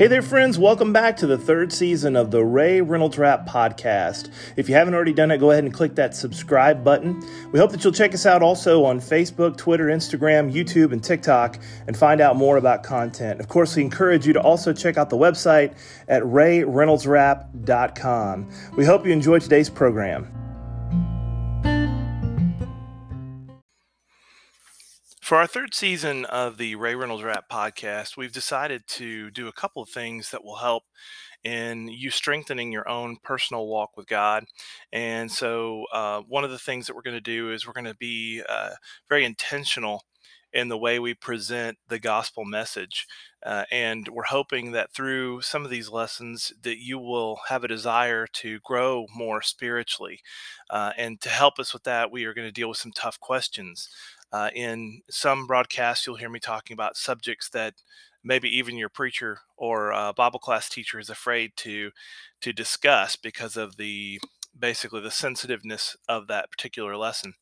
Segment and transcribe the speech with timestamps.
[0.00, 0.58] Hey there, friends.
[0.58, 4.30] Welcome back to the third season of the Ray Reynolds Rap Podcast.
[4.56, 7.22] If you haven't already done it, go ahead and click that subscribe button.
[7.52, 11.58] We hope that you'll check us out also on Facebook, Twitter, Instagram, YouTube, and TikTok
[11.86, 13.40] and find out more about content.
[13.40, 15.76] Of course, we encourage you to also check out the website
[16.08, 18.50] at rayreynoldsrap.com.
[18.78, 20.32] We hope you enjoy today's program.
[25.30, 29.52] For our third season of the Ray Reynolds Rap podcast, we've decided to do a
[29.52, 30.82] couple of things that will help
[31.44, 34.46] in you strengthening your own personal walk with God.
[34.92, 37.84] And so, uh, one of the things that we're going to do is we're going
[37.84, 38.70] to be uh,
[39.08, 40.02] very intentional
[40.52, 43.06] in the way we present the gospel message.
[43.44, 47.68] Uh, and we're hoping that through some of these lessons that you will have a
[47.68, 50.20] desire to grow more spiritually.
[50.68, 53.18] Uh, and to help us with that, we are going to deal with some tough
[53.20, 53.88] questions.
[54.32, 57.74] Uh, in some broadcasts, you'll hear me talking about subjects that
[58.22, 61.90] maybe even your preacher or uh, Bible class teacher is afraid to
[62.40, 64.20] to discuss because of the
[64.58, 67.34] basically the sensitiveness of that particular lesson.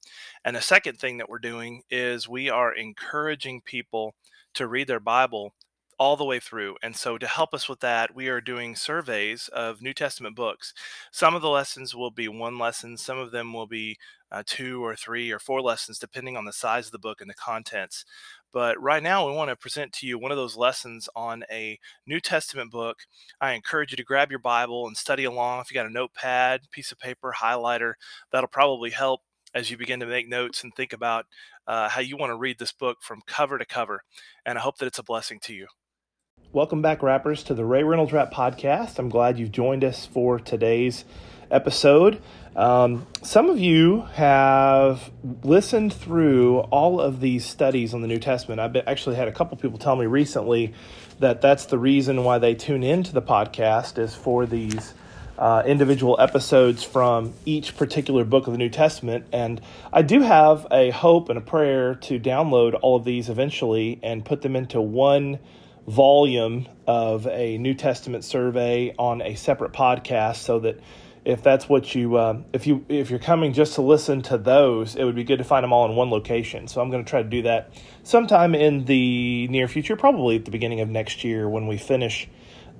[0.45, 4.14] And the second thing that we're doing is we are encouraging people
[4.55, 5.55] to read their Bible
[5.98, 6.77] all the way through.
[6.83, 10.73] And so, to help us with that, we are doing surveys of New Testament books.
[11.11, 13.98] Some of the lessons will be one lesson, some of them will be
[14.30, 17.30] uh, two or three or four lessons, depending on the size of the book and
[17.30, 18.04] the contents.
[18.52, 21.78] But right now, we want to present to you one of those lessons on a
[22.06, 22.98] New Testament book.
[23.40, 25.60] I encourage you to grab your Bible and study along.
[25.60, 27.94] If you got a notepad, piece of paper, highlighter,
[28.32, 29.20] that'll probably help
[29.54, 31.26] as you begin to make notes and think about
[31.66, 34.02] uh, how you want to read this book from cover to cover.
[34.44, 35.66] And I hope that it's a blessing to you.
[36.52, 38.98] Welcome back, rappers, to the Ray Reynolds Rap Podcast.
[38.98, 41.04] I'm glad you've joined us for today's
[41.50, 42.20] episode.
[42.56, 45.10] Um, some of you have
[45.42, 48.60] listened through all of these studies on the New Testament.
[48.60, 50.74] I've actually had a couple people tell me recently
[51.20, 54.95] that that's the reason why they tune into the podcast is for these
[55.39, 59.27] uh, individual episodes from each particular book of the New Testament.
[59.33, 59.61] And
[59.92, 64.24] I do have a hope and a prayer to download all of these eventually and
[64.24, 65.39] put them into one
[65.86, 70.80] volume of a New Testament survey on a separate podcast so that
[71.28, 74.96] if that's what you uh, if you if you're coming just to listen to those
[74.96, 76.66] it would be good to find them all in one location.
[76.66, 77.70] So i'm going to try to do that
[78.02, 82.27] sometime in the near future probably at the beginning of next year when we finish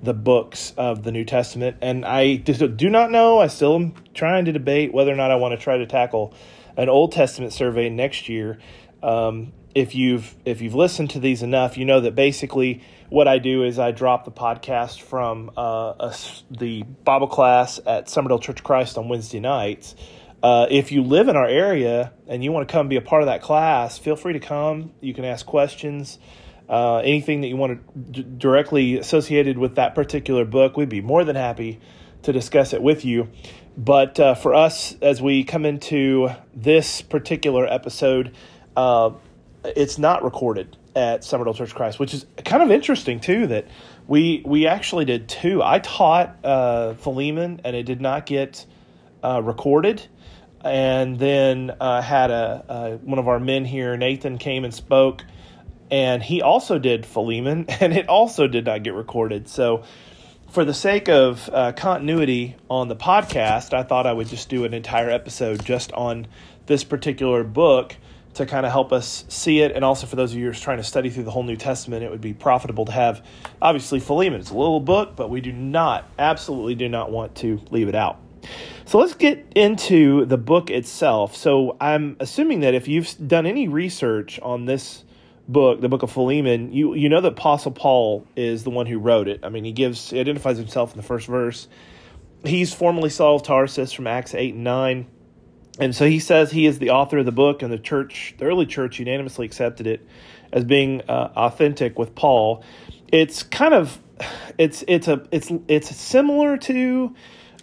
[0.01, 1.77] the books of the new testament.
[1.81, 5.35] And i do not know i still am trying to debate whether or not i
[5.35, 6.33] want to try to tackle
[6.75, 8.57] an old testament survey next year
[9.03, 13.39] um, if you've if you've listened to these enough, you know that basically what I
[13.39, 16.15] do is I drop the podcast from uh, a,
[16.51, 19.95] the Bible class at Summerdale Church of Christ on Wednesday nights.
[20.41, 23.21] Uh, if you live in our area and you want to come be a part
[23.21, 24.91] of that class, feel free to come.
[25.01, 26.17] You can ask questions.
[26.69, 31.01] Uh, anything that you want to d- directly associated with that particular book, we'd be
[31.01, 31.79] more than happy
[32.21, 33.27] to discuss it with you.
[33.75, 38.35] But uh, for us, as we come into this particular episode,
[38.79, 39.11] uh,
[39.63, 43.47] it's not recorded at Summerdale Church Christ, which is kind of interesting too.
[43.47, 43.67] That
[44.07, 45.61] we we actually did two.
[45.61, 48.65] I taught uh, Philemon, and it did not get
[49.23, 50.05] uh, recorded.
[50.61, 55.23] And then uh, had a, a one of our men here, Nathan, came and spoke,
[55.89, 59.47] and he also did Philemon, and it also did not get recorded.
[59.47, 59.83] So,
[60.49, 64.65] for the sake of uh, continuity on the podcast, I thought I would just do
[64.65, 66.27] an entire episode just on
[66.65, 67.95] this particular book
[68.35, 69.71] to kind of help us see it.
[69.71, 71.57] And also for those of you who are trying to study through the whole New
[71.57, 73.25] Testament, it would be profitable to have,
[73.61, 74.39] obviously, Philemon.
[74.39, 77.95] It's a little book, but we do not, absolutely do not want to leave it
[77.95, 78.19] out.
[78.85, 81.35] So let's get into the book itself.
[81.35, 85.03] So I'm assuming that if you've done any research on this
[85.47, 88.97] book, the book of Philemon, you you know that Apostle Paul is the one who
[88.97, 89.41] wrote it.
[89.43, 91.67] I mean, he gives he identifies himself in the first verse.
[92.43, 95.07] He's formerly Saul of Tarsus from Acts eight and nine.
[95.79, 98.45] And so he says he is the author of the book, and the church, the
[98.45, 100.05] early church, unanimously accepted it
[100.51, 102.63] as being uh, authentic with Paul.
[103.07, 103.99] It's kind of,
[104.57, 107.15] it's it's a it's it's similar to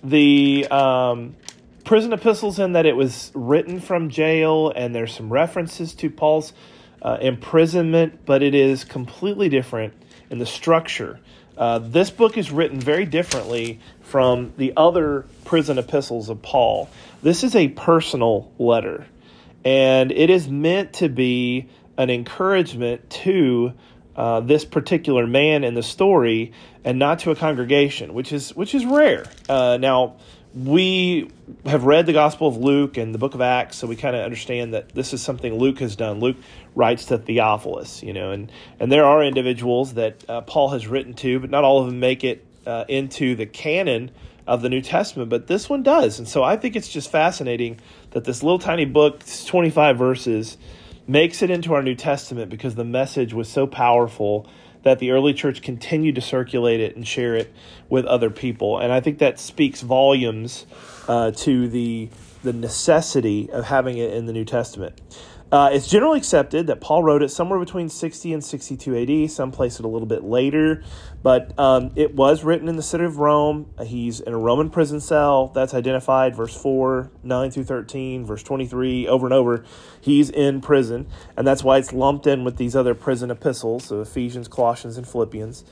[0.03, 1.37] the um,
[1.85, 6.55] prison epistles in that it was written from jail, and there's some references to Paul's
[7.03, 9.93] uh, imprisonment, but it is completely different
[10.31, 11.21] in the structure.
[11.57, 16.89] Uh, this book is written very differently from the other prison epistles of Paul.
[17.23, 19.07] This is a personal letter,
[19.65, 23.73] and it is meant to be an encouragement to
[24.15, 26.53] uh, this particular man in the story,
[26.85, 29.27] and not to a congregation, which is which is rare.
[29.49, 30.17] Uh, now,
[30.57, 31.31] we
[31.67, 34.25] have read the Gospel of Luke and the book of Acts, so we kind of
[34.25, 36.19] understand that this is something Luke has done.
[36.19, 36.39] Luke
[36.75, 38.51] writes to Theophilus, you know, and,
[38.81, 42.01] and there are individuals that uh, Paul has written to, but not all of them
[42.01, 44.11] make it uh, into the canon
[44.47, 46.19] of the New Testament, but this one does.
[46.19, 47.79] And so I think it's just fascinating
[48.13, 50.57] that this little tiny book, 25 verses,
[51.07, 54.49] makes it into our New Testament because the message was so powerful
[54.87, 57.53] that the early church continued to circulate it and share it
[57.89, 58.79] with other people.
[58.79, 60.65] And I think that speaks volumes
[61.09, 62.09] uh, to the
[62.45, 64.95] the necessity of having it in the New Testament.
[65.53, 69.31] Uh, it's generally accepted that Paul wrote it somewhere between 60 and 62 AD.
[69.31, 70.83] Some place it a little bit later,
[71.23, 73.71] but um, it was written in the city of Rome.
[73.85, 75.49] He's in a Roman prison cell.
[75.49, 79.65] That's identified, verse 4, 9 through 13, verse 23, over and over.
[80.01, 81.07] He's in prison,
[81.37, 85.07] and that's why it's lumped in with these other prison epistles, so Ephesians, Colossians, and
[85.07, 85.65] Philippians.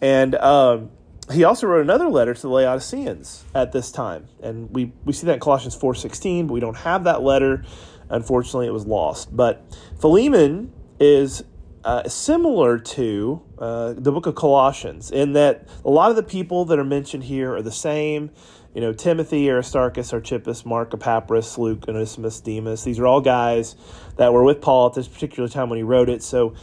[0.00, 0.90] And um,
[1.30, 5.26] he also wrote another letter to the Laodiceans at this time, and we, we see
[5.28, 7.64] that in Colossians 4.16, but we don't have that letter
[8.10, 9.34] Unfortunately, it was lost.
[9.34, 9.64] But
[10.00, 11.44] Philemon is
[11.84, 16.64] uh, similar to uh, the book of Colossians in that a lot of the people
[16.66, 18.30] that are mentioned here are the same.
[18.74, 22.84] You know, Timothy, Aristarchus, Archippus, Mark, Epaphras, Luke, Onesimus, Demas.
[22.84, 23.74] These are all guys
[24.16, 26.22] that were with Paul at this particular time when he wrote it.
[26.22, 26.54] So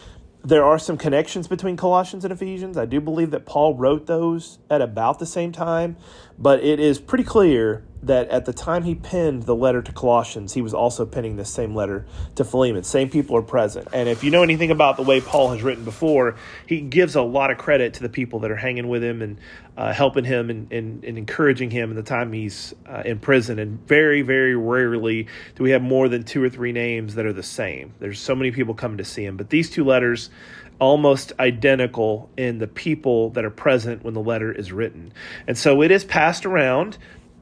[0.44, 2.78] there are some connections between Colossians and Ephesians.
[2.78, 5.98] I do believe that Paul wrote those at about the same time,
[6.38, 10.54] but it is pretty clear that at the time he penned the letter to Colossians,
[10.54, 12.06] he was also penning the same letter
[12.36, 12.84] to Philemon.
[12.84, 13.88] Same people are present.
[13.92, 16.36] And if you know anything about the way Paul has written before,
[16.66, 19.38] he gives a lot of credit to the people that are hanging with him and
[19.76, 23.60] uh, helping him and, and, and, encouraging him in the time he's uh, in prison.
[23.60, 27.34] And very, very rarely do we have more than two or three names that are
[27.34, 27.94] the same.
[28.00, 29.38] There's so many people coming to see him.
[29.38, 30.32] But these two letters,
[30.80, 35.12] almost identical in the people that are present when the letter is written.
[35.48, 36.98] And so it is passed around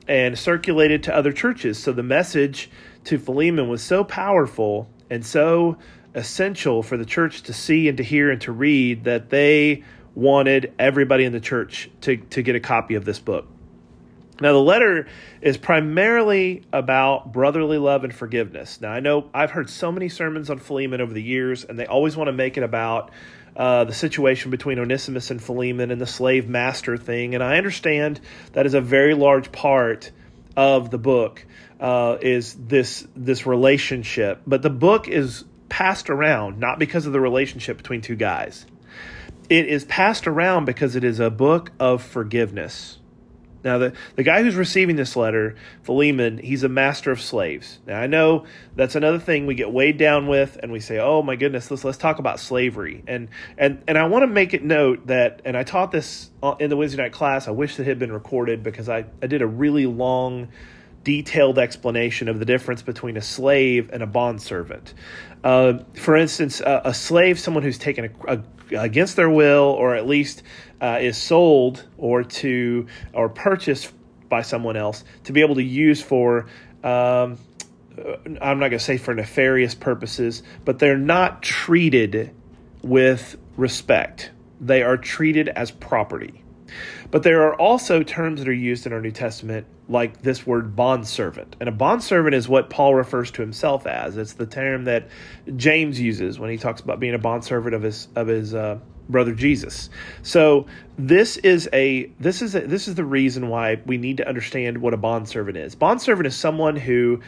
[0.07, 1.77] and circulated to other churches.
[1.81, 2.69] So the message
[3.05, 5.77] to Philemon was so powerful and so
[6.13, 10.73] essential for the church to see and to hear and to read that they wanted
[10.79, 13.47] everybody in the church to, to get a copy of this book.
[14.41, 15.07] Now, the letter
[15.41, 18.81] is primarily about brotherly love and forgiveness.
[18.81, 21.85] Now, I know I've heard so many sermons on Philemon over the years, and they
[21.85, 23.11] always want to make it about
[23.55, 27.35] uh, the situation between Onesimus and Philemon and the slave master thing.
[27.35, 28.19] And I understand
[28.53, 30.11] that is a very large part
[30.57, 31.45] of the book
[31.79, 34.41] uh, is this this relationship.
[34.45, 38.65] But the book is passed around not because of the relationship between two guys.
[39.49, 42.97] It is passed around because it is a book of forgiveness.
[43.65, 47.79] Now, the, the guy who's receiving this letter, Philemon, he's a master of slaves.
[47.87, 48.45] Now, I know
[48.75, 51.83] that's another thing we get weighed down with, and we say, oh my goodness, let's,
[51.83, 53.03] let's talk about slavery.
[53.07, 53.27] And,
[53.57, 56.29] and, and I want to make it note that, and I taught this
[56.59, 59.41] in the Wednesday night class, I wish that had been recorded because I, I did
[59.41, 60.49] a really long,
[61.03, 64.93] detailed explanation of the difference between a slave and a bondservant.
[65.43, 69.95] Uh, for instance, uh, a slave, someone who's taken a, a against their will or
[69.95, 70.43] at least
[70.81, 73.91] uh, is sold or to or purchased
[74.29, 76.47] by someone else to be able to use for
[76.83, 77.37] um,
[77.97, 82.31] I'm not going to say for nefarious purposes, but they're not treated
[82.81, 84.31] with respect.
[84.59, 86.43] They are treated as property.
[87.11, 90.75] But there are also terms that are used in our New Testament, like this word
[90.75, 91.55] bondservant.
[91.59, 94.17] And a bondservant is what Paul refers to himself as.
[94.17, 95.07] It's the term that
[95.55, 99.33] James uses when he talks about being a bondservant of his of his uh, brother
[99.33, 99.89] Jesus.
[100.23, 100.65] So
[100.97, 104.79] this is a this is a, this is the reason why we need to understand
[104.79, 105.75] what a bondservant is.
[105.75, 107.21] Bondservant is someone who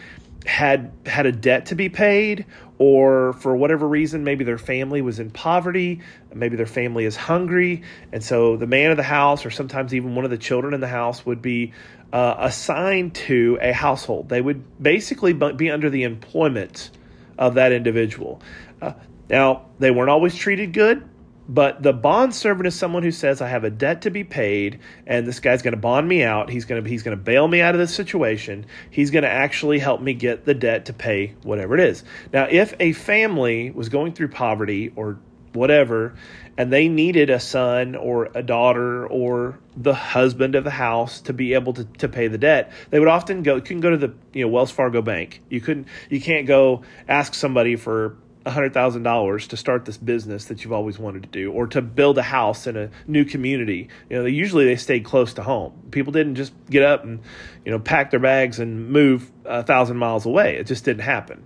[0.45, 2.45] had had a debt to be paid
[2.79, 5.99] or for whatever reason maybe their family was in poverty
[6.33, 7.81] maybe their family is hungry
[8.11, 10.79] and so the man of the house or sometimes even one of the children in
[10.79, 11.73] the house would be
[12.13, 14.29] uh, assigned to a household.
[14.29, 16.91] They would basically be under the employment
[17.37, 18.41] of that individual.
[18.81, 18.93] Uh,
[19.29, 21.07] now they weren't always treated good
[21.49, 24.79] but the bond servant is someone who says, "I have a debt to be paid,
[25.05, 26.49] and this guy's going to bond me out.
[26.49, 28.65] He's going to he's going to bail me out of this situation.
[28.89, 32.47] He's going to actually help me get the debt to pay whatever it is." Now,
[32.49, 35.19] if a family was going through poverty or
[35.53, 36.15] whatever,
[36.57, 41.33] and they needed a son or a daughter or the husband of the house to
[41.33, 43.61] be able to, to pay the debt, they would often go.
[43.61, 45.41] Can go to the you know Wells Fargo Bank.
[45.49, 45.87] You couldn't.
[46.09, 51.23] You can't go ask somebody for $100,000 to start this business that you've always wanted
[51.23, 53.89] to do or to build a house in a new community.
[54.09, 55.73] You know, they, usually they stayed close to home.
[55.91, 57.19] People didn't just get up and,
[57.65, 60.55] you know, pack their bags and move a thousand miles away.
[60.57, 61.43] It just didn't happen.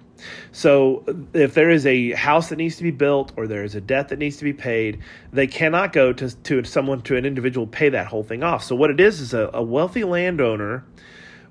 [0.52, 3.76] So uh, if there is a house that needs to be built or there is
[3.76, 5.00] a debt that needs to be paid,
[5.32, 8.64] they cannot go to, to someone, to an individual, pay that whole thing off.
[8.64, 10.86] So what it is is a, a wealthy landowner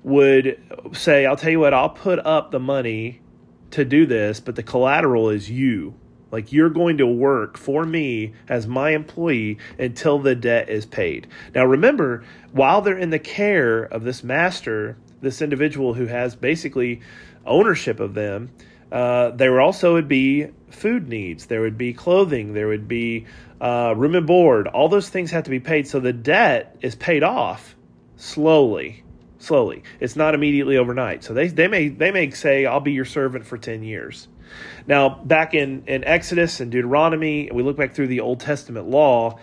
[0.03, 0.59] would
[0.93, 3.21] say, I'll tell you what, I'll put up the money
[3.71, 5.95] to do this, but the collateral is you.
[6.31, 11.27] Like you're going to work for me as my employee until the debt is paid.
[11.53, 12.23] Now remember,
[12.53, 17.01] while they're in the care of this master, this individual who has basically
[17.45, 18.51] ownership of them,
[18.91, 23.25] uh, there also would be food needs, there would be clothing, there would be
[23.59, 24.67] uh, room and board.
[24.67, 25.87] All those things have to be paid.
[25.87, 27.75] So the debt is paid off
[28.15, 29.03] slowly
[29.41, 29.83] slowly.
[29.99, 31.23] It's not immediately overnight.
[31.23, 34.27] So they, they may they may say, I'll be your servant for 10 years.
[34.87, 39.39] Now, back in, in Exodus and Deuteronomy, we look back through the Old Testament law,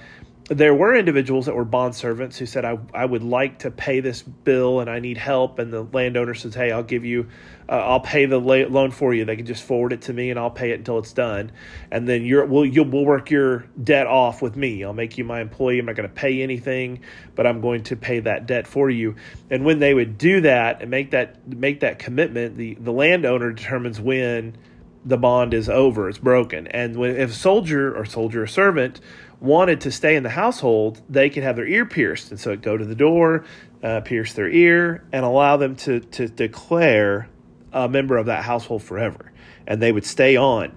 [0.49, 4.01] there were individuals that were bond servants who said, I, I would like to pay
[4.01, 5.59] this bill and I need help.
[5.59, 7.29] And the landowner says, Hey, I'll give you,
[7.69, 9.25] uh, I'll pay the loan for you.
[9.25, 11.53] They can just forward it to me and I'll pay it until it's done.
[11.91, 14.83] And then you're, we'll, you'll, we'll work your debt off with me.
[14.85, 15.79] I'll make you my employee.
[15.79, 17.01] I'm not going to pay anything,
[17.35, 19.17] but I'm going to pay that debt for you.
[19.51, 23.53] And when they would do that and make that, make that commitment, the, the landowner
[23.53, 24.57] determines when
[25.05, 26.67] the bond is over, it's broken.
[26.69, 29.01] And when, if a soldier or soldier or servant
[29.41, 32.31] wanted to stay in the household, they could have their ear pierced.
[32.31, 33.45] And so go to the door,
[33.83, 37.29] uh, pierce their ear, and allow them to, to declare
[37.73, 39.33] a member of that household forever.
[39.67, 40.73] And they would stay on.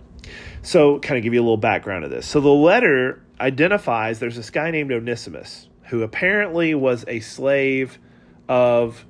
[0.61, 2.27] So, kind of give you a little background of this.
[2.27, 7.97] So, the letter identifies there's this guy named Onesimus who apparently was a slave
[8.47, 9.05] of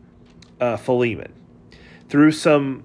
[0.59, 1.33] uh, Philemon.
[2.09, 2.83] Through some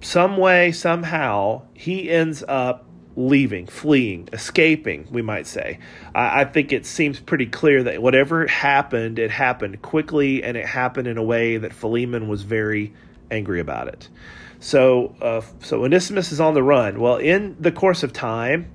[0.00, 2.86] some way, somehow, he ends up
[3.16, 5.78] leaving, fleeing, escaping, we might say.
[6.14, 10.66] I, I, think it seems pretty clear that whatever happened, it happened quickly and it
[10.66, 12.92] happened in a way that Philemon was very
[13.30, 14.08] angry about it.
[14.60, 17.00] So, uh, so Onesimus is on the run.
[17.00, 18.70] Well, in the course of time,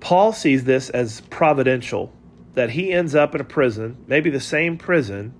[0.00, 2.12] Paul sees this as providential,
[2.54, 5.34] that he ends up in a prison, maybe the same prison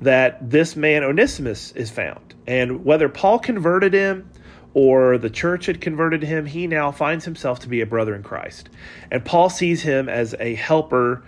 [0.00, 2.34] that this man Onesimus is found.
[2.46, 4.30] And whether Paul converted him
[4.74, 8.22] or the church had converted him, he now finds himself to be a brother in
[8.22, 8.68] Christ.
[9.10, 11.24] And Paul sees him as a helper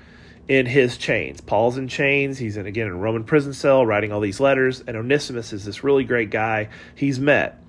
[0.49, 1.40] in his chains.
[1.40, 2.38] Paul's in chains.
[2.38, 4.83] He's in, again in a Roman prison cell writing all these letters.
[4.87, 7.62] And Onesimus is this really great guy he's met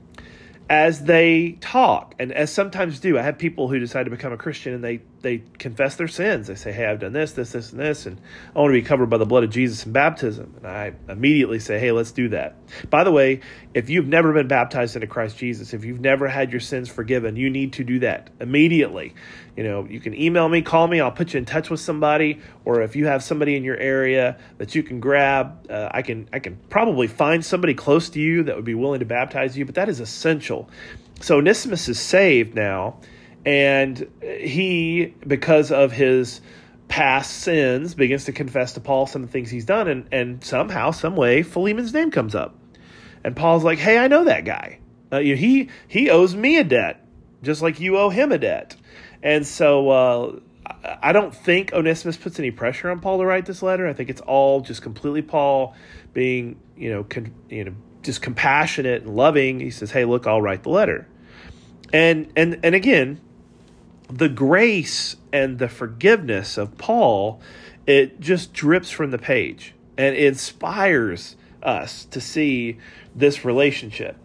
[0.69, 4.37] as they talk and as sometimes do i have people who decide to become a
[4.37, 7.71] christian and they they confess their sins they say hey i've done this this this
[7.71, 8.21] and this and
[8.55, 11.57] i want to be covered by the blood of jesus in baptism and i immediately
[11.57, 12.55] say hey let's do that
[12.91, 13.39] by the way
[13.73, 17.35] if you've never been baptized into christ jesus if you've never had your sins forgiven
[17.35, 19.15] you need to do that immediately
[19.59, 22.39] you know you can email me call me i'll put you in touch with somebody.
[22.63, 26.29] Or if you have somebody in your area that you can grab uh, i can
[26.31, 29.65] i can probably find somebody close to you that would be willing to baptize you
[29.65, 30.69] but that is essential.
[31.19, 33.01] So onesimus is saved now
[33.45, 36.39] and he because of his
[36.87, 40.41] past sins begins to confess to paul some of the things he's done and, and
[40.41, 42.55] somehow some way philemon's name comes up.
[43.25, 44.79] And paul's like hey i know that guy.
[45.11, 47.05] Uh, you know, he he owes me a debt
[47.41, 48.77] just like you owe him a debt
[49.21, 50.39] and so uh,
[51.01, 53.87] I don't think Onesimus puts any pressure on Paul to write this letter.
[53.87, 55.75] I think it's all just completely Paul
[56.13, 59.59] being, you know, con, you know, just compassionate and loving.
[59.59, 61.07] He says, "Hey, look, I'll write the letter."
[61.91, 63.19] And and and again,
[64.09, 67.41] the grace and the forgiveness of Paul,
[67.85, 72.77] it just drips from the page and inspires us to see
[73.15, 74.17] this relationship.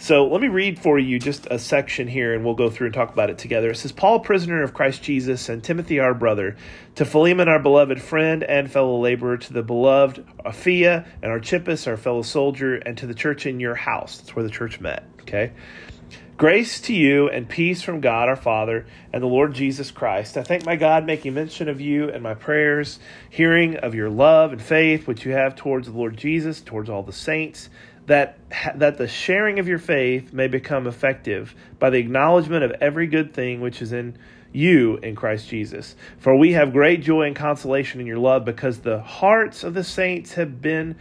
[0.00, 2.94] So let me read for you just a section here and we'll go through and
[2.94, 3.68] talk about it together.
[3.68, 6.56] It says, Paul, prisoner of Christ Jesus, and Timothy, our brother,
[6.94, 11.98] to Philemon, our beloved friend and fellow laborer, to the beloved Apphia and Archippus, our
[11.98, 14.16] fellow soldier, and to the church in your house.
[14.16, 15.04] That's where the church met.
[15.20, 15.52] Okay.
[16.38, 20.38] Grace to you and peace from God our Father and the Lord Jesus Christ.
[20.38, 24.52] I thank my God making mention of you and my prayers, hearing of your love
[24.52, 27.68] and faith which you have towards the Lord Jesus, towards all the saints
[28.10, 28.38] that
[28.74, 33.32] that the sharing of your faith may become effective by the acknowledgement of every good
[33.32, 34.18] thing which is in
[34.52, 35.94] you in Christ Jesus.
[36.18, 39.84] For we have great joy and consolation in your love because the hearts of the
[39.84, 40.96] saints have been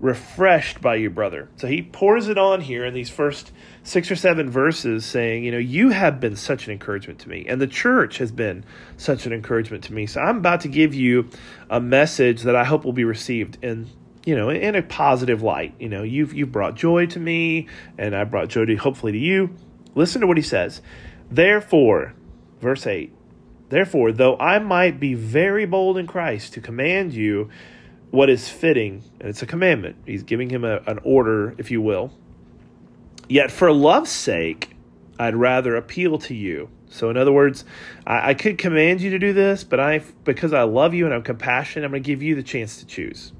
[0.00, 1.48] refreshed by you, brother.
[1.56, 3.52] So he pours it on here in these first
[3.82, 7.46] six or seven verses, saying, You know, you have been such an encouragement to me,
[7.48, 8.66] and the church has been
[8.98, 10.04] such an encouragement to me.
[10.04, 11.30] So I'm about to give you
[11.70, 13.88] a message that I hope will be received in
[14.24, 15.74] you know, in a positive light.
[15.78, 19.18] You know, you've you've brought joy to me, and I brought joy to hopefully to
[19.18, 19.54] you.
[19.94, 20.82] Listen to what he says.
[21.30, 22.14] Therefore,
[22.60, 23.14] verse eight.
[23.68, 27.50] Therefore, though I might be very bold in Christ to command you
[28.10, 29.96] what is fitting, and it's a commandment.
[30.04, 32.12] He's giving him a, an order, if you will.
[33.28, 34.76] Yet for love's sake,
[35.18, 36.68] I'd rather appeal to you.
[36.88, 37.64] So, in other words,
[38.04, 41.14] I, I could command you to do this, but I, because I love you and
[41.14, 43.32] I'm compassionate, I'm going to give you the chance to choose.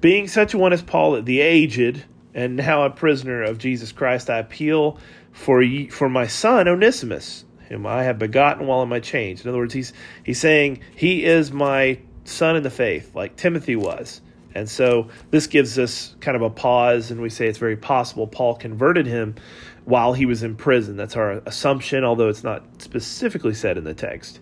[0.00, 2.04] Being such a one as Paul, the aged,
[2.34, 4.98] and now a prisoner of Jesus Christ, I appeal
[5.32, 9.42] for ye, for my son Onesimus, whom I have begotten while in my chains.
[9.42, 9.92] In other words, he's
[10.24, 14.20] he's saying he is my son in the faith, like Timothy was.
[14.54, 18.26] And so this gives us kind of a pause, and we say it's very possible
[18.26, 19.36] Paul converted him
[19.84, 20.96] while he was in prison.
[20.96, 24.40] That's our assumption, although it's not specifically said in the text.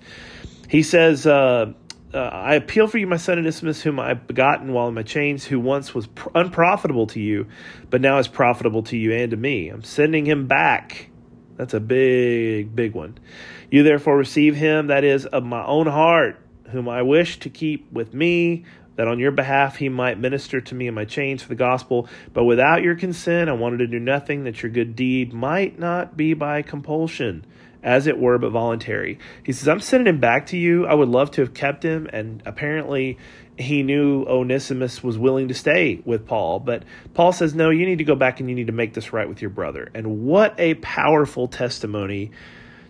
[0.69, 1.73] He says, uh,
[2.12, 5.02] uh, I appeal for you, my son Onesimus, whom I have begotten while in my
[5.02, 7.47] chains, who once was pr- unprofitable to you,
[7.88, 9.69] but now is profitable to you and to me.
[9.69, 11.11] I'm sending him back.
[11.57, 13.19] That's a big, big one.
[13.71, 16.40] You therefore receive him, that is, of my own heart,
[16.71, 18.64] whom I wish to keep with me,
[18.97, 22.09] that on your behalf he might minister to me in my chains for the gospel.
[22.33, 26.17] But without your consent, I wanted to do nothing that your good deed might not
[26.17, 27.47] be by compulsion
[27.83, 29.19] as it were, but voluntary.
[29.45, 30.87] He says, I'm sending him back to you.
[30.87, 32.09] I would love to have kept him.
[32.13, 33.19] And apparently,
[33.59, 36.61] he knew Onesimus was willing to stay with Paul.
[36.61, 36.85] But
[37.15, 39.29] Paul says, No, you need to go back and you need to make this right
[39.29, 39.91] with your brother.
[39.95, 42.31] And what a powerful testimony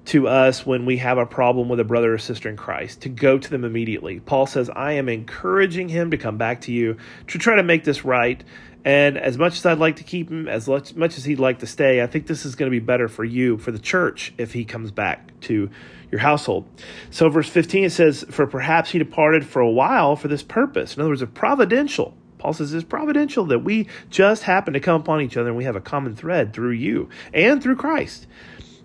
[0.06, 3.08] to us when we have a problem with a brother or sister in Christ to
[3.08, 4.18] go to them immediately.
[4.20, 6.96] Paul says, I am encouraging him to come back to you
[7.28, 8.42] to try to make this right.
[8.84, 11.66] And as much as I'd like to keep him, as much as he'd like to
[11.66, 14.52] stay, I think this is going to be better for you, for the church, if
[14.52, 15.70] he comes back to
[16.10, 16.66] your household.
[17.10, 20.96] So, verse 15, it says, For perhaps he departed for a while for this purpose.
[20.96, 22.14] In other words, a providential.
[22.38, 25.64] Paul says it's providential that we just happen to come upon each other and we
[25.64, 28.26] have a common thread through you and through Christ.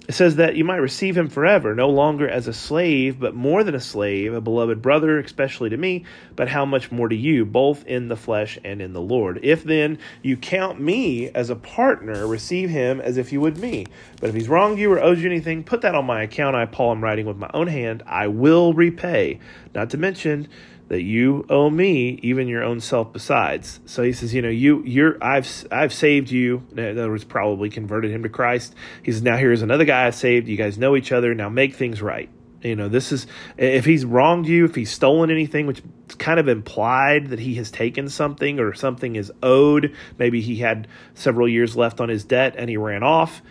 [0.07, 3.63] It says that you might receive him forever, no longer as a slave, but more
[3.63, 7.43] than a slave, a beloved brother, especially to me, but how much more to you,
[7.43, 9.39] both in the flesh and in the Lord.
[9.41, 13.87] If then you count me as a partner, receive him as if you would me.
[14.21, 16.55] But if he's wronged you or owes you anything, put that on my account.
[16.55, 18.03] I, Paul, am writing with my own hand.
[18.05, 19.39] I will repay.
[19.73, 20.47] Not to mention,
[20.87, 23.79] that you owe me even your own self besides.
[23.85, 26.63] So he says, you know, you you're I've I've saved you.
[26.75, 28.75] In other words, probably converted him to Christ.
[29.03, 30.47] He says, now here's another guy I saved.
[30.47, 31.33] You guys know each other.
[31.33, 32.29] Now make things right.
[32.61, 33.27] You know, this is
[33.57, 35.83] if he's wronged you, if he's stolen anything, which
[36.17, 39.95] kind of implied that he has taken something or something is owed.
[40.17, 43.41] Maybe he had several years left on his debt and he ran off,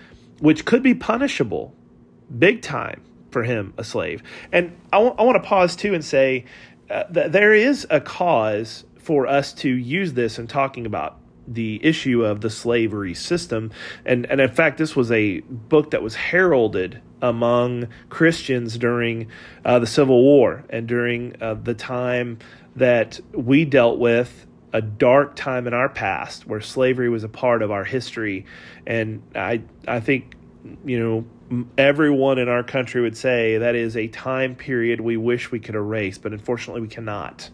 [0.41, 1.75] which could be punishable,
[2.37, 4.23] big time for him, a slave.
[4.51, 6.45] And I, w- I want to pause too and say
[6.91, 11.79] uh, th- there is a cause for us to use this in talking about the
[11.85, 13.71] issue of the slavery system.
[14.05, 19.29] And, and in fact, this was a book that was heralded among Christians during
[19.65, 22.39] uh, the Civil War and during uh, the time
[22.77, 27.63] that we dealt with a dark time in our past where slavery was a part
[27.63, 28.45] of our history.
[28.87, 30.35] And I, I think,
[30.85, 31.25] you know,
[31.77, 35.75] everyone in our country would say that is a time period we wish we could
[35.75, 37.51] erase, but unfortunately we cannot.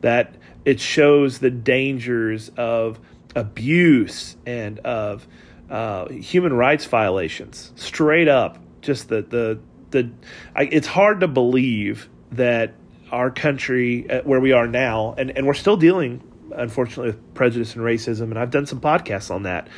[0.00, 0.34] That
[0.64, 3.00] it shows the dangers of
[3.34, 5.26] abuse and of
[5.70, 7.72] uh, human rights violations.
[7.76, 9.60] Straight up, just the the
[9.90, 10.10] the.
[10.54, 12.74] I, it's hard to believe that
[13.10, 16.22] our country, uh, where we are now, and and we're still dealing,
[16.54, 18.24] unfortunately, with prejudice and racism.
[18.24, 19.68] And I've done some podcasts on that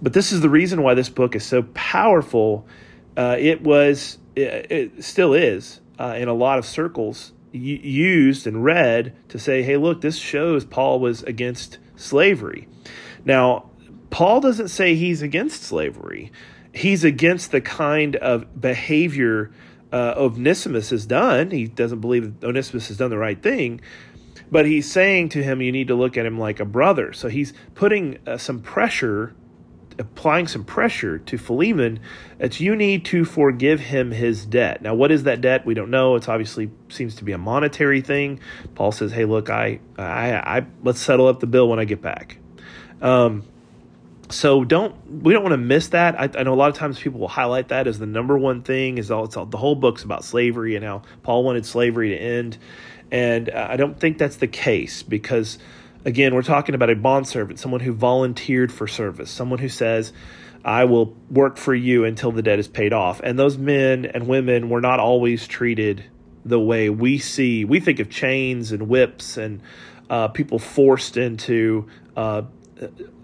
[0.00, 2.66] but this is the reason why this book is so powerful.
[3.16, 8.64] Uh, it was, it, it still is, uh, in a lot of circles, used and
[8.64, 12.68] read to say, hey, look, this shows Paul was against slavery.
[13.24, 13.70] Now,
[14.10, 16.32] Paul doesn't say he's against slavery,
[16.72, 19.50] he's against the kind of behavior
[19.92, 21.50] uh, Onesimus has done.
[21.50, 23.80] He doesn't believe Onesimus has done the right thing,
[24.50, 27.12] but he's saying to him, you need to look at him like a brother.
[27.12, 29.34] So he's putting uh, some pressure
[29.98, 32.00] applying some pressure to Philemon
[32.38, 34.80] that you need to forgive him his debt.
[34.82, 35.66] Now, what is that debt?
[35.66, 36.14] We don't know.
[36.16, 38.40] It's obviously seems to be a monetary thing.
[38.74, 42.00] Paul says, "Hey, look, I, I, I let's settle up the bill when I get
[42.00, 42.38] back."
[43.00, 43.44] Um,
[44.30, 46.18] so don't we don't want to miss that.
[46.20, 48.62] I, I, know a lot of times people will highlight that as the number one
[48.62, 48.98] thing.
[48.98, 52.16] Is all it's all, the whole book's about slavery and how Paul wanted slavery to
[52.16, 52.58] end,
[53.10, 55.58] and uh, I don't think that's the case because
[56.04, 60.12] Again, we're talking about a bondservant, someone who volunteered for service, someone who says,
[60.64, 63.20] I will work for you until the debt is paid off.
[63.22, 66.04] And those men and women were not always treated
[66.44, 67.64] the way we see.
[67.64, 69.60] We think of chains and whips and
[70.08, 72.42] uh, people forced into uh,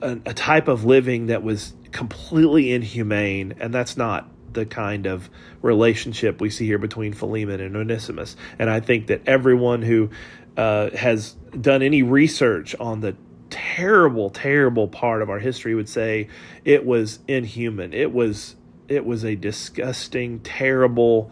[0.00, 5.30] a, a type of living that was completely inhumane, and that's not the kind of
[5.62, 8.36] relationship we see here between Philemon and Onesimus.
[8.58, 10.10] And I think that everyone who
[10.56, 13.16] uh, has done any research on the
[13.50, 16.28] terrible, terrible part of our history would say
[16.64, 17.92] it was inhuman.
[17.92, 18.56] It was
[18.88, 21.30] it was a disgusting, terrible,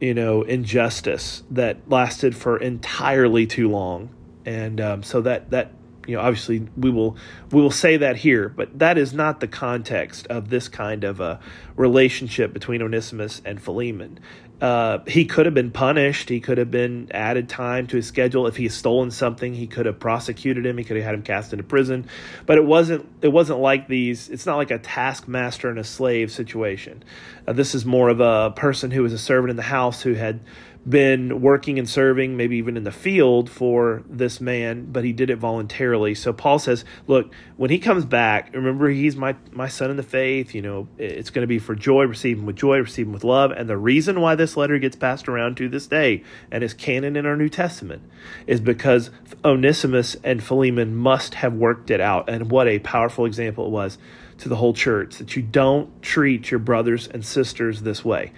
[0.00, 4.10] you know, injustice that lasted for entirely too long.
[4.44, 5.72] And um, so that that
[6.10, 7.16] You know, obviously we will
[7.50, 11.20] we will say that here, but that is not the context of this kind of
[11.20, 11.40] a
[11.76, 14.18] relationship between Onesimus and Philemon.
[14.60, 16.28] Uh, he could have been punished.
[16.28, 18.46] He could have been added time to his schedule.
[18.46, 20.76] If he had stolen something, he could have prosecuted him.
[20.76, 22.08] He could have had him cast into prison.
[22.44, 23.08] But it wasn't.
[23.22, 24.28] It wasn't like these.
[24.28, 27.02] It's not like a taskmaster and a slave situation.
[27.46, 30.12] Uh, this is more of a person who was a servant in the house who
[30.12, 30.40] had
[30.88, 35.28] been working and serving, maybe even in the field for this man, but he did
[35.28, 36.14] it voluntarily.
[36.14, 40.02] So Paul says, look, when he comes back, remember he's my my son in the
[40.02, 40.54] faith.
[40.54, 43.24] You know, it's going to be for joy, receive him with joy, receive him with
[43.24, 43.50] love.
[43.50, 47.14] And the reason why this letter gets passed around to this day and is canon
[47.14, 48.02] in our New Testament
[48.46, 49.10] is because
[49.44, 52.30] Onesimus and Philemon must have worked it out.
[52.30, 53.98] And what a powerful example it was
[54.38, 58.32] to the whole church that you don't treat your brothers and sisters this way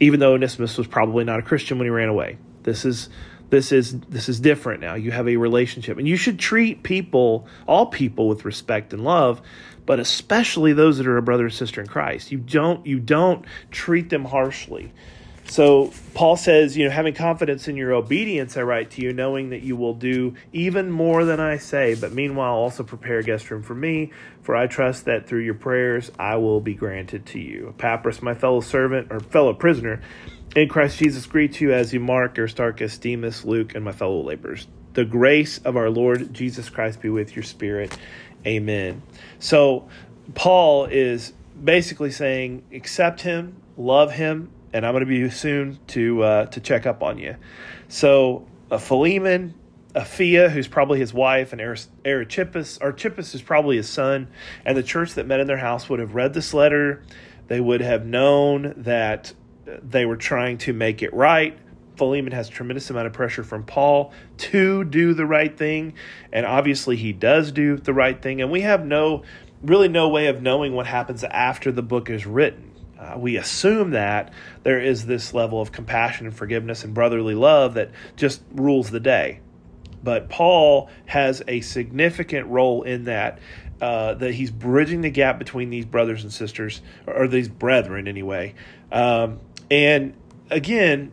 [0.00, 2.38] even though Onesimus was probably not a Christian when he ran away.
[2.62, 3.08] This is
[3.48, 4.94] this is this is different now.
[4.94, 9.40] You have a relationship, and you should treat people, all people, with respect and love,
[9.86, 12.32] but especially those that are a brother or sister in Christ.
[12.32, 14.92] You don't you don't treat them harshly.
[15.48, 19.50] So Paul says, you know, having confidence in your obedience, I write to you, knowing
[19.50, 23.50] that you will do even more than I say, but meanwhile also prepare a guest
[23.50, 24.10] room for me,
[24.42, 27.68] for I trust that through your prayers I will be granted to you.
[27.78, 30.02] Epaphras, my fellow servant or fellow prisoner
[30.56, 34.66] in Christ Jesus, greet you as you Mark, Aristarchus, Demas, Luke, and my fellow laborers.
[34.94, 37.96] The grace of our Lord Jesus Christ be with your spirit.
[38.46, 39.02] Amen.
[39.38, 39.88] So
[40.34, 41.32] Paul is
[41.62, 46.60] basically saying, accept him, love him, and I'm going to be soon to uh, to
[46.60, 47.36] check up on you.
[47.88, 49.54] So a Philemon,
[49.94, 51.62] Apphia, who's probably his wife, and
[52.04, 54.28] Archippus, Archippus is probably his son,
[54.66, 57.02] and the church that met in their house would have read this letter.
[57.48, 59.32] They would have known that
[59.64, 61.56] they were trying to make it right.
[61.96, 65.94] Philemon has tremendous amount of pressure from Paul to do the right thing,
[66.34, 68.42] and obviously he does do the right thing.
[68.42, 69.22] And we have no,
[69.62, 73.90] really, no way of knowing what happens after the book is written uh, we assume
[73.90, 74.32] that
[74.62, 79.00] there is this level of compassion and forgiveness and brotherly love that just rules the
[79.00, 79.40] day.
[80.02, 83.40] But Paul has a significant role in that,
[83.80, 88.54] uh, that he's bridging the gap between these brothers and sisters, or, these brethren anyway.
[88.92, 90.14] Um, and
[90.48, 91.12] again,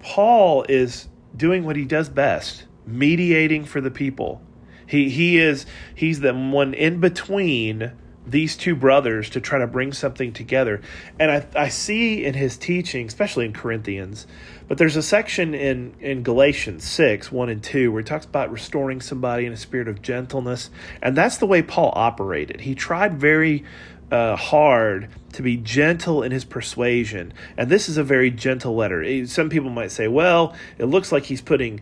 [0.00, 4.40] Paul is doing what he does best, mediating for the people.
[4.86, 7.92] He he is he's the one in between
[8.30, 10.80] these two brothers to try to bring something together.
[11.18, 14.26] And I, I see in his teaching, especially in Corinthians,
[14.68, 18.52] but there's a section in, in Galatians 6, 1 and 2, where he talks about
[18.52, 20.70] restoring somebody in a spirit of gentleness.
[21.02, 22.60] And that's the way Paul operated.
[22.60, 23.64] He tried very
[24.10, 27.32] uh, hard to be gentle in his persuasion.
[27.56, 29.26] And this is a very gentle letter.
[29.26, 31.80] Some people might say, well, it looks like he's putting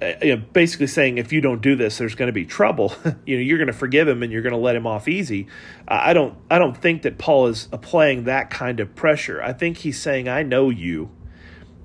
[0.00, 2.94] Uh, you know, basically saying if you don't do this, there's going to be trouble.
[3.26, 5.46] you know, you're going to forgive him and you're going to let him off easy.
[5.86, 9.42] I don't, I don't think that Paul is applying that kind of pressure.
[9.42, 11.10] I think he's saying, I know you,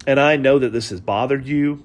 [0.05, 1.83] and I know that this has bothered you,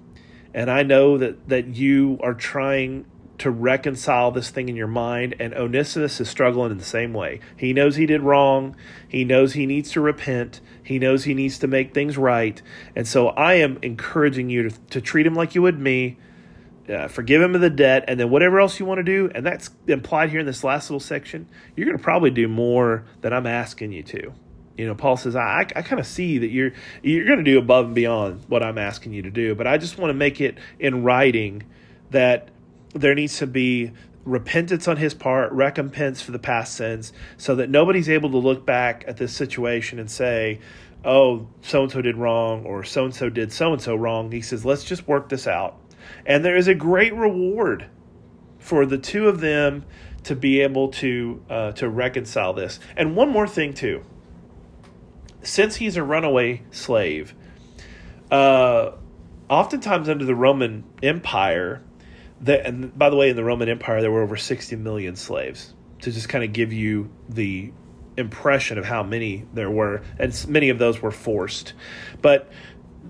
[0.55, 3.07] and I know that that you are trying
[3.39, 5.35] to reconcile this thing in your mind.
[5.39, 7.41] And Onesimus is struggling in the same way.
[7.57, 8.77] He knows he did wrong.
[9.07, 10.61] He knows he needs to repent.
[10.89, 12.63] He knows he needs to make things right.
[12.97, 16.17] And so I am encouraging you to, to treat him like you would me.
[16.89, 19.45] Uh, forgive him of the debt, and then whatever else you want to do, and
[19.45, 21.47] that's implied here in this last little section,
[21.77, 24.33] you're going to probably do more than I'm asking you to.
[24.79, 26.73] You know, Paul says, I, I kind of see that you're
[27.03, 29.77] you're going to do above and beyond what I'm asking you to do, but I
[29.77, 31.65] just want to make it in writing
[32.13, 32.49] that
[32.95, 33.93] there needs to be
[34.29, 38.67] repentance on his part, recompense for the past sins, so that nobody's able to look
[38.67, 40.61] back at this situation and say,
[41.05, 44.31] oh, so and so did wrong or so and so did so and so wrong.
[44.31, 45.77] He says, let's just work this out.
[46.27, 47.87] And there is a great reward
[48.59, 49.85] for the two of them
[50.25, 52.81] to be able to uh, to reconcile this.
[52.97, 54.05] And one more thing too.
[55.43, 57.35] Since he's a runaway slave,
[58.31, 58.93] uh,
[59.49, 61.83] oftentimes under the Roman Empire,
[62.41, 65.75] the, and by the way, in the Roman Empire, there were over 60 million slaves.
[66.03, 67.73] To just kind of give you the
[68.17, 71.73] impression of how many there were, and many of those were forced.
[72.23, 72.49] But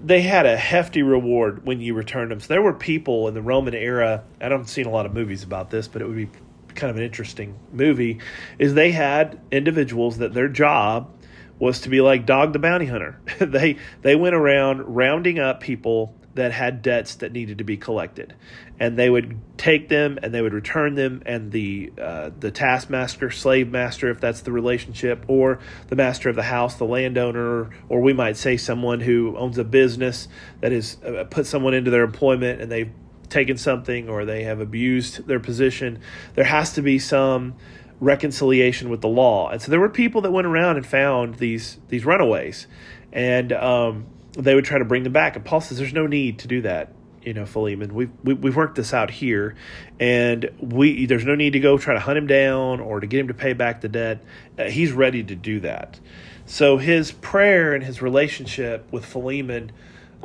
[0.02, 2.40] they had a hefty reward when you returned them.
[2.40, 4.24] So there were people in the Roman era.
[4.40, 6.30] I don't seen a lot of movies about this, but it would be
[6.74, 8.20] kind of an interesting movie.
[8.58, 11.10] Is they had individuals that their job
[11.58, 13.20] was to be like Dog the Bounty Hunter.
[13.38, 18.34] they they went around rounding up people that had debts that needed to be collected,
[18.80, 23.30] and they would take them and they would return them, and the uh, the taskmaster,
[23.30, 28.00] slave master, if that's the relationship, or the master of the house, the landowner, or
[28.00, 30.28] we might say someone who owns a business
[30.60, 32.92] that is uh, put someone into their employment and they've
[33.28, 36.00] taken something or they have abused their position,
[36.34, 37.54] there has to be some
[38.00, 39.50] reconciliation with the law.
[39.50, 42.66] And so there were people that went around and found these these runaways,
[43.12, 44.06] and um,
[44.38, 45.36] they would try to bring them back.
[45.36, 48.50] And Paul says, "There's no need to do that." You know, Philemon, we've we, we
[48.50, 49.56] have worked this out here,
[49.98, 53.20] and we there's no need to go try to hunt him down or to get
[53.20, 54.20] him to pay back the debt.
[54.58, 55.98] Uh, he's ready to do that.
[56.46, 59.70] So his prayer and his relationship with Philemon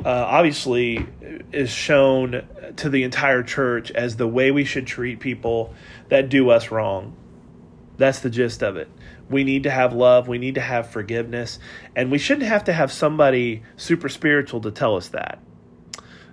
[0.02, 1.06] uh, obviously
[1.52, 2.46] is shown
[2.76, 5.74] to the entire church as the way we should treat people
[6.08, 7.14] that do us wrong.
[7.96, 8.88] That's the gist of it.
[9.30, 11.58] We need to have love, we need to have forgiveness,
[11.94, 15.40] and we shouldn't have to have somebody super spiritual to tell us that.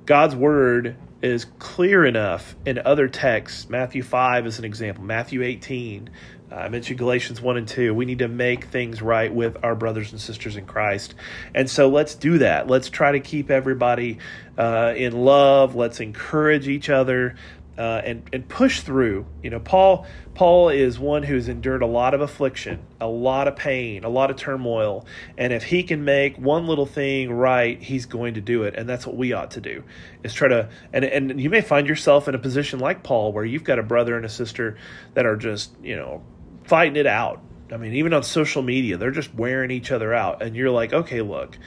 [0.05, 3.69] God's word is clear enough in other texts.
[3.69, 6.09] Matthew 5 is an example, Matthew 18.
[6.51, 7.93] Uh, I mentioned Galatians 1 and 2.
[7.93, 11.13] We need to make things right with our brothers and sisters in Christ.
[11.55, 12.67] And so let's do that.
[12.67, 14.17] Let's try to keep everybody
[14.57, 15.75] uh, in love.
[15.75, 17.35] Let's encourage each other
[17.77, 19.25] uh, and and push through.
[19.41, 23.55] You know, Paul Paul is one who's endured a lot of affliction, a lot of
[23.55, 25.05] pain, a lot of turmoil,
[25.37, 28.87] and if he can make one little thing right, he's going to do it, and
[28.87, 29.83] that's what we ought to do.
[30.23, 33.45] Is try to and and you may find yourself in a position like Paul where
[33.45, 34.77] you've got a brother and a sister
[35.13, 36.21] that are just you know
[36.63, 40.41] fighting it out I mean, even on social media, they're just wearing each other out,
[40.41, 41.57] and you're like, okay, look,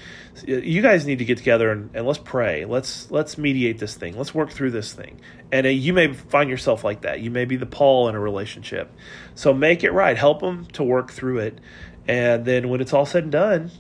[0.47, 2.65] you guys need to get together and, and let's pray.
[2.65, 4.17] Let's let's mediate this thing.
[4.17, 5.21] Let's work through this thing.
[5.51, 7.21] And uh, you may find yourself like that.
[7.21, 8.93] You may be the Paul in a relationship.
[9.35, 10.17] So make it right.
[10.17, 11.59] Help them to work through it,
[12.07, 13.71] and then when it's all said and done,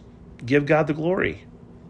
[0.44, 1.44] give God the glory.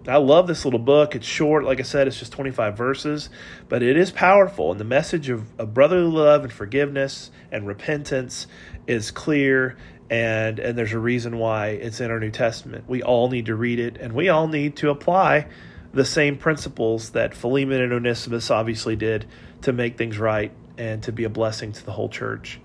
[0.06, 1.14] I love this little book.
[1.14, 3.30] It's short, like I said, it's just 25 verses,
[3.70, 4.70] but it is powerful.
[4.70, 8.46] And the message of, of brotherly love and forgiveness and repentance
[8.86, 9.78] is clear
[10.10, 12.84] and and there's a reason why it's in our New Testament.
[12.88, 15.46] We all need to read it, and we all need to apply
[15.92, 19.26] the same principles that Philemon and Onesimus obviously did
[19.62, 22.58] to make things right and to be a blessing to the whole church.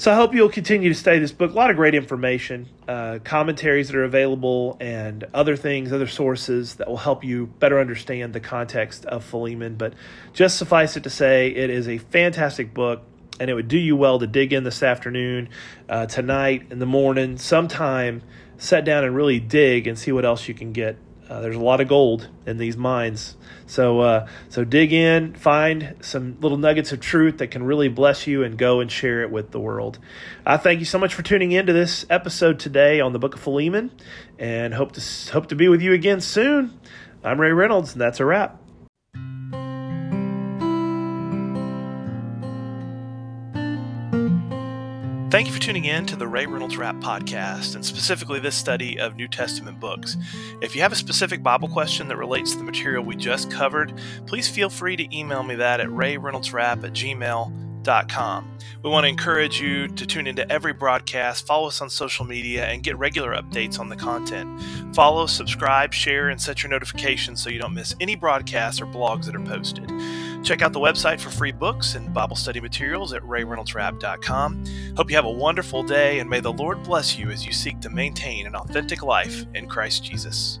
[0.00, 1.50] So I hope you'll continue to study this book.
[1.50, 6.76] A lot of great information, uh, commentaries that are available, and other things, other sources
[6.76, 9.74] that will help you better understand the context of Philemon.
[9.74, 9.92] But
[10.32, 13.02] just suffice it to say, it is a fantastic book
[13.40, 15.48] and it would do you well to dig in this afternoon,
[15.88, 18.22] uh, tonight, in the morning, sometime.
[18.58, 20.98] Sit down and really dig and see what else you can get.
[21.28, 25.94] Uh, there's a lot of gold in these mines, so uh, so dig in, find
[26.00, 29.30] some little nuggets of truth that can really bless you, and go and share it
[29.30, 30.00] with the world.
[30.44, 33.36] I thank you so much for tuning in to this episode today on the Book
[33.36, 33.92] of Philemon,
[34.40, 36.78] and hope to hope to be with you again soon.
[37.22, 38.59] I'm Ray Reynolds, and that's a wrap.
[45.30, 48.98] Thank you for tuning in to the Ray Reynolds Rap Podcast, and specifically this study
[48.98, 50.16] of New Testament books.
[50.60, 53.96] If you have a specific Bible question that relates to the material we just covered,
[54.26, 57.69] please feel free to email me that at rayreynoldsrap at gmail.com.
[58.82, 62.66] We want to encourage you to tune into every broadcast, follow us on social media,
[62.66, 64.62] and get regular updates on the content.
[64.94, 69.26] Follow, subscribe, share, and set your notifications so you don't miss any broadcasts or blogs
[69.26, 69.90] that are posted.
[70.42, 74.64] Check out the website for free books and Bible study materials at rayreynoldsrap.com.
[74.96, 77.80] Hope you have a wonderful day, and may the Lord bless you as you seek
[77.80, 80.60] to maintain an authentic life in Christ Jesus.